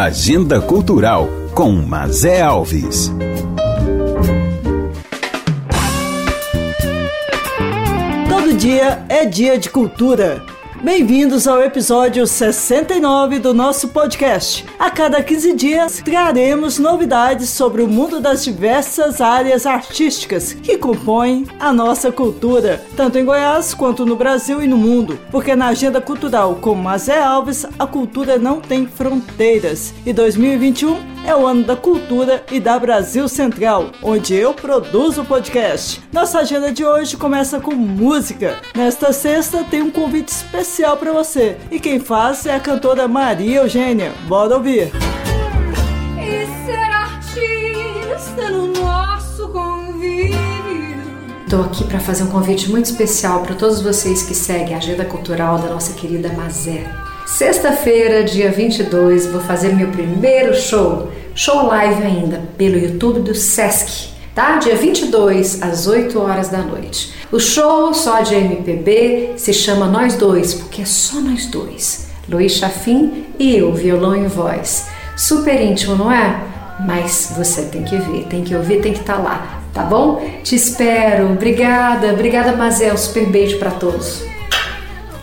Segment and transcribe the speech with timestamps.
[0.00, 3.12] Agenda Cultural com Mazé Alves.
[8.28, 10.40] Todo dia é dia de cultura.
[10.82, 14.64] Bem-vindos ao episódio 69 do nosso podcast.
[14.78, 21.48] A cada 15 dias traremos novidades sobre o mundo das diversas áreas artísticas que compõem
[21.58, 25.18] a nossa cultura, tanto em Goiás quanto no Brasil e no mundo.
[25.32, 29.92] Porque na agenda cultural com Mazé Alves, a cultura não tem fronteiras.
[30.06, 35.26] E 2021 é o ano da cultura e da Brasil Central, onde eu produzo o
[35.26, 36.00] podcast.
[36.10, 38.56] Nossa agenda de hoje começa com música.
[38.74, 43.58] Nesta sexta tem um convite especial para você e quem faz é a cantora Maria
[43.58, 44.10] Eugênia.
[44.26, 44.90] Bora ouvir.
[46.16, 50.32] E ser artista no nosso convívio.
[51.44, 55.04] Estou aqui para fazer um convite muito especial para todos vocês que seguem a agenda
[55.04, 56.90] cultural da nossa querida Mazé.
[57.28, 64.08] Sexta-feira, dia 22, vou fazer meu primeiro show, show live ainda, pelo YouTube do Sesc,
[64.34, 64.56] tá?
[64.56, 67.14] Dia 22, às 8 horas da noite.
[67.30, 72.08] O show só de MPB se chama Nós Dois, porque é só nós dois.
[72.28, 74.88] Luiz Chafim e eu, violão e voz.
[75.16, 76.42] Super íntimo, não é?
[76.84, 80.20] Mas você tem que ver, tem que ouvir, tem que estar tá lá, tá bom?
[80.42, 81.30] Te espero.
[81.30, 82.98] Obrigada, obrigada, Mazel.
[82.98, 84.24] Super beijo para todos.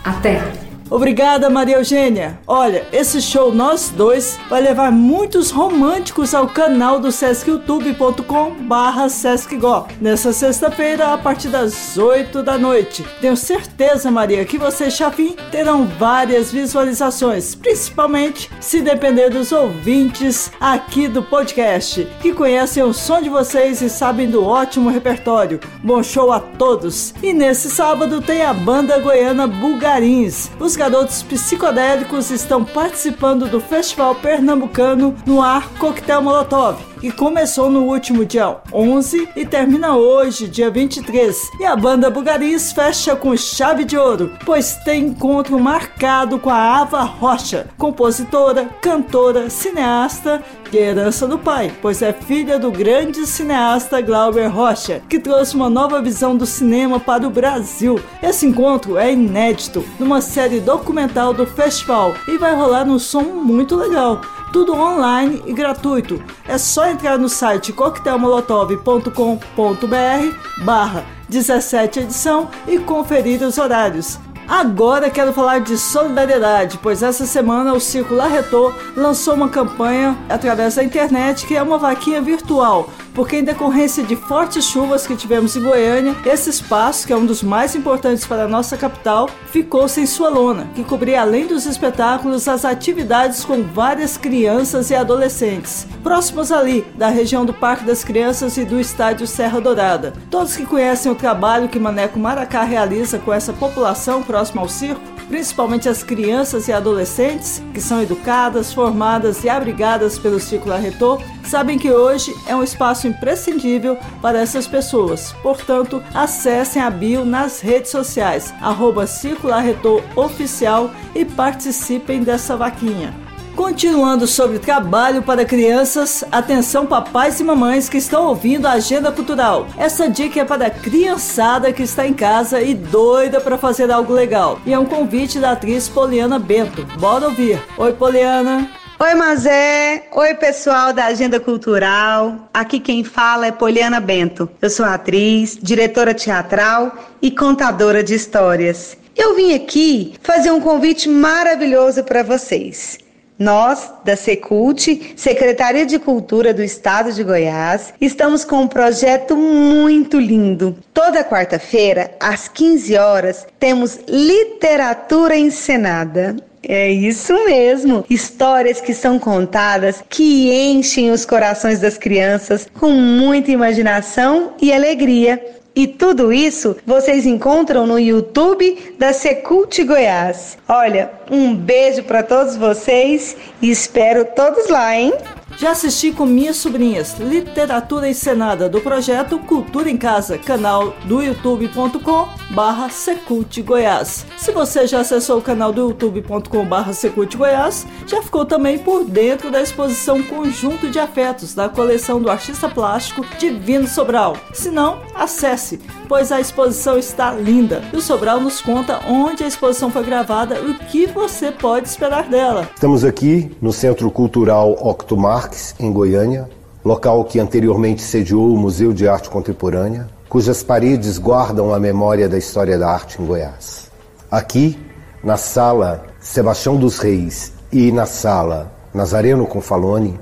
[0.01, 0.64] Até!
[0.89, 2.39] Obrigada, Maria Eugênia.
[2.45, 9.87] Olha, esse show Nós Dois vai levar muitos românticos ao canal do sescyoutube.com barra sescgo
[9.99, 13.03] nessa sexta-feira a partir das 8 da noite.
[13.19, 21.07] Tenho certeza, Maria, que você, Chafim, terão várias visualizações, principalmente se depender dos ouvintes aqui
[21.07, 25.59] do podcast, que conhecem o som de vocês e sabem do ótimo repertório.
[25.83, 27.13] Bom show a todos!
[27.23, 30.51] E nesse sábado tem a banda goiana Bulgarins.
[30.59, 37.69] Os os garotos psicodélicos estão participando do Festival Pernambucano no Ar Coquetel Molotov que começou
[37.69, 41.51] no último dia 11 e termina hoje, dia 23.
[41.59, 46.79] E a banda Bugaris fecha com chave de ouro, pois tem encontro marcado com a
[46.79, 50.41] Ava Rocha, compositora, cantora, cineasta
[50.71, 55.69] de herança do pai, pois é filha do grande cineasta Glauber Rocha, que trouxe uma
[55.69, 57.99] nova visão do cinema para o Brasil.
[58.23, 63.75] Esse encontro é inédito numa série documental do festival e vai rolar num som muito
[63.75, 64.21] legal
[64.55, 66.23] tudo online e gratuito.
[66.47, 74.17] É só entrar no site coquetelmolotov.com.br barra 17 edição e conferir os horários.
[74.47, 80.75] Agora quero falar de solidariedade, pois essa semana o Círculo Arretor lançou uma campanha através
[80.75, 85.55] da internet que é uma vaquinha virtual porque em decorrência de fortes chuvas que tivemos
[85.55, 89.87] em Goiânia, esse espaço, que é um dos mais importantes para a nossa capital, ficou
[89.87, 95.87] sem sua lona, que cobria além dos espetáculos as atividades com várias crianças e adolescentes,
[96.03, 100.13] próximos ali da região do Parque das Crianças e do Estádio Serra Dourada.
[100.29, 105.15] Todos que conhecem o trabalho que Maneco Maracá realiza com essa população próxima ao circo
[105.27, 111.77] principalmente as crianças e adolescentes que são educadas, formadas e abrigadas pelo Círculo Arretor, sabem
[111.77, 115.33] que hoje é um espaço imprescindível para essas pessoas.
[115.41, 119.05] Portanto, acessem a bio nas redes sociais, arroba
[119.51, 123.24] Arretor Oficial e participem dessa vaquinha.
[123.55, 129.65] Continuando sobre trabalho para crianças, atenção papais e mamães que estão ouvindo a Agenda Cultural.
[129.77, 134.11] Essa dica é para a criançada que está em casa e doida para fazer algo
[134.11, 134.59] legal.
[134.65, 136.85] E é um convite da atriz Poliana Bento.
[136.99, 137.63] Bora ouvir.
[137.77, 138.69] Oi, Poliana.
[138.99, 140.03] Oi, Mazé.
[140.11, 142.49] Oi, pessoal da Agenda Cultural.
[142.53, 144.49] Aqui quem fala é Poliana Bento.
[144.61, 148.97] Eu sou atriz, diretora teatral e contadora de histórias.
[149.15, 153.04] Eu vim aqui fazer um convite maravilhoso para vocês.
[153.37, 160.17] Nós, da Secult, Secretaria de Cultura do Estado de Goiás, estamos com um projeto muito
[160.17, 160.77] lindo.
[160.93, 166.37] Toda quarta-feira, às 15 horas, temos literatura encenada.
[166.63, 168.05] É isso mesmo.
[168.09, 175.43] Histórias que são contadas que enchem os corações das crianças com muita imaginação e alegria.
[175.75, 180.57] E tudo isso vocês encontram no YouTube da Secult Goiás.
[180.69, 185.13] Olha, um beijo para todos vocês e espero todos lá, hein?
[185.57, 192.27] Já assisti com minhas sobrinhas literatura encenada do projeto Cultura em Casa, canal do youtube.com
[192.51, 194.25] barra Secult Goiás.
[194.37, 199.05] Se você já acessou o canal do youtube.com barra Secult Goiás, já ficou também por
[199.05, 204.35] dentro da exposição Conjunto de Afetos da coleção do artista plástico Divino Sobral.
[204.53, 205.79] Se não, acesse,
[206.09, 207.81] pois a exposição está linda.
[207.93, 211.87] E o Sobral nos conta onde a exposição foi gravada e o que você pode
[211.87, 212.69] esperar dela.
[212.75, 216.49] Estamos aqui no Centro Cultural Octo Marques, em Goiânia,
[216.83, 222.35] local que anteriormente sediou o Museu de Arte Contemporânea, cujas paredes guardam a memória da
[222.35, 223.91] história da arte em Goiás.
[224.31, 224.75] Aqui,
[225.23, 230.19] na sala Sebastião dos Reis e na sala Nazareno Confalone,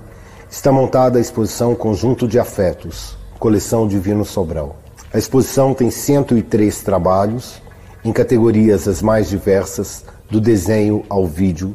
[0.52, 4.76] está montada a exposição Conjunto de Afetos, coleção Divino Sobral.
[5.14, 7.62] A exposição tem 103 trabalhos
[8.04, 11.74] em categorias as mais diversas, do desenho ao vídeo,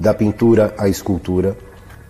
[0.00, 1.56] da pintura à escultura,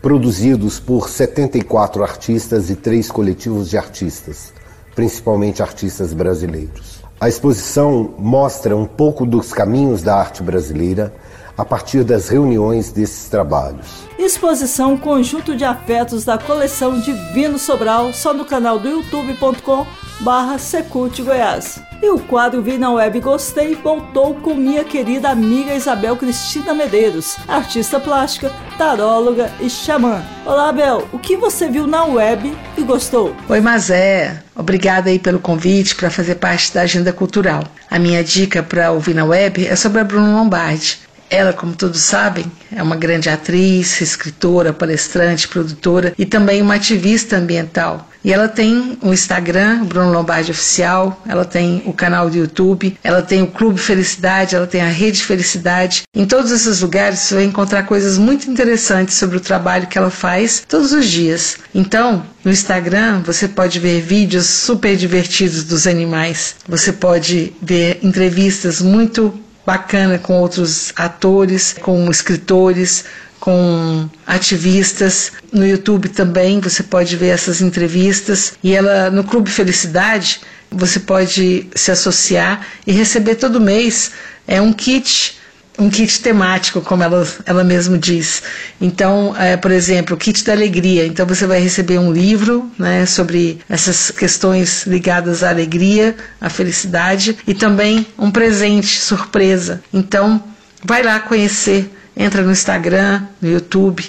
[0.07, 4.53] produzidos por 74 artistas e três coletivos de artistas,
[4.95, 7.03] principalmente artistas brasileiros.
[7.21, 11.13] A exposição mostra um pouco dos caminhos da arte brasileira
[11.57, 14.07] a partir das reuniões desses trabalhos.
[14.19, 19.87] Exposição Conjunto de Afetos da coleção Divino Sobral, só no canal do youtube.com
[20.21, 21.81] barra Secult Goiás.
[22.03, 27.37] E o quadro Vi na Web Gostei voltou com minha querida amiga Isabel Cristina Medeiros,
[27.49, 30.23] artista plástica, taróloga e xamã.
[30.45, 33.35] Olá, Abel, o que você viu na web e gostou?
[33.49, 34.43] Oi, Mazé.
[34.55, 37.65] Obrigada aí pelo convite para fazer parte da agenda cultural.
[37.91, 41.06] A minha dica para ouvir na web é sobre a Bruna Lombardi.
[41.29, 42.45] Ela, como todos sabem,
[42.75, 48.09] é uma grande atriz, escritora, palestrante, produtora e também uma ativista ambiental.
[48.27, 53.23] E ela tem o Instagram, Bruno Lombardi Oficial, ela tem o canal do YouTube, ela
[53.23, 56.03] tem o Clube Felicidade, ela tem a Rede Felicidade.
[56.13, 60.11] Em todos esses lugares você vai encontrar coisas muito interessantes sobre o trabalho que ela
[60.11, 61.59] faz todos os dias.
[61.73, 68.83] Então, no Instagram você pode ver vídeos super divertidos dos animais, você pode ver entrevistas
[68.83, 73.05] muito bacana com outros atores, com escritores,
[73.41, 75.33] com ativistas.
[75.53, 78.55] No YouTube também você pode ver essas entrevistas.
[78.63, 80.41] E ela no Clube Felicidade
[80.71, 84.13] você pode se associar e receber todo mês
[84.47, 85.39] é um kit
[85.79, 88.43] um kit temático, como ela, ela mesma diz.
[88.81, 91.07] Então, é, por exemplo, o kit da alegria.
[91.07, 97.37] Então, você vai receber um livro né, sobre essas questões ligadas à alegria, à felicidade,
[97.47, 99.83] e também um presente surpresa.
[99.93, 100.43] Então,
[100.85, 101.93] vai lá conhecer.
[102.17, 104.03] Entra no Instagram, no YouTube,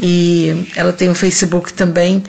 [0.00, 2.24] e ela tem o um Facebook também.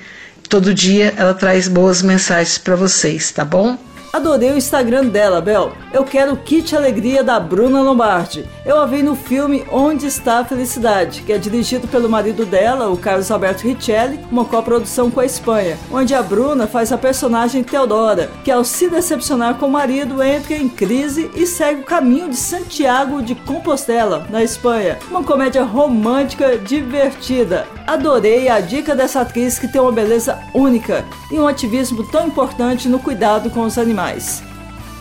[0.48, 3.76] Todo dia ela traz boas mensagens para vocês, tá bom?
[4.14, 5.74] Adorei o Instagram dela, Bel.
[5.92, 8.48] Eu quero o Kit Alegria da Bruna Lombardi.
[8.64, 12.90] Eu a vi no filme Onde Está a Felicidade, que é dirigido pelo marido dela,
[12.90, 17.64] o Carlos Alberto Richelli, uma coprodução com a Espanha, onde a Bruna faz a personagem
[17.64, 22.30] Teodora, que ao se decepcionar com o marido entra em crise e segue o caminho
[22.30, 25.00] de Santiago de Compostela, na Espanha.
[25.10, 27.66] Uma comédia romântica divertida.
[27.88, 32.88] Adorei a dica dessa atriz que tem uma beleza única e um ativismo tão importante
[32.88, 34.03] no cuidado com os animais.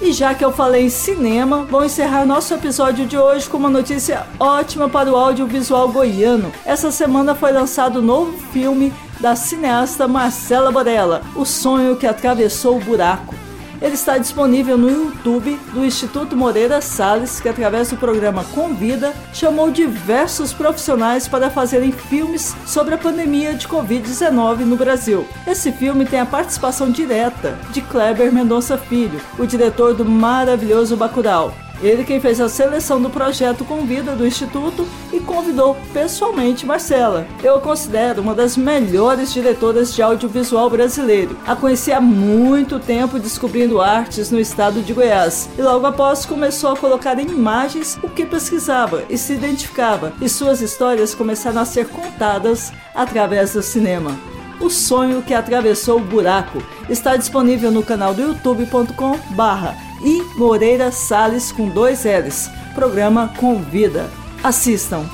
[0.01, 3.71] E já que eu falei em cinema, vou encerrar nosso episódio de hoje com uma
[3.71, 6.53] notícia ótima para o audiovisual goiano.
[6.65, 12.79] Essa semana foi lançado o novo filme da cineasta Marcela Borella, O Sonho que Atravessou
[12.79, 13.42] o Buraco.
[13.83, 19.73] Ele está disponível no YouTube do Instituto Moreira Salles, que através do programa Convida chamou
[19.73, 25.27] diversos profissionais para fazerem filmes sobre a pandemia de Covid-19 no Brasil.
[25.45, 31.53] Esse filme tem a participação direta de Kleber Mendonça Filho, o diretor do maravilhoso Bacurau.
[31.83, 37.27] Ele quem fez a seleção do projeto Convida do Instituto e convidou pessoalmente Marcela.
[37.43, 41.37] Eu a considero uma das melhores diretoras de audiovisual brasileiro.
[41.45, 46.71] A conheci há muito tempo descobrindo artes no estado de Goiás e logo após começou
[46.71, 51.65] a colocar em imagens o que pesquisava e se identificava, e suas histórias começaram a
[51.65, 54.17] ser contadas através do cinema.
[54.61, 60.91] O Sonho que Atravessou o Buraco está disponível no canal do youtube.com barra e Moreira
[60.91, 62.51] Salles com dois L's.
[62.75, 64.11] Programa Convida.
[64.43, 65.05] Assistam.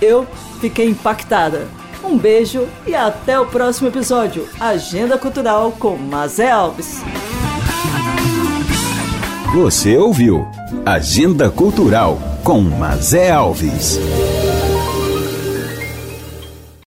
[0.00, 0.26] Eu
[0.60, 1.66] fiquei impactada.
[2.04, 4.48] Um beijo e até o próximo episódio.
[4.60, 7.02] Agenda Cultural com Mazé Alves.
[9.52, 10.46] Você ouviu
[10.84, 13.98] Agenda Cultural com Mazé Alves.